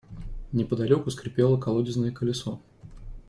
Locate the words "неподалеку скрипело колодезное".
0.53-2.11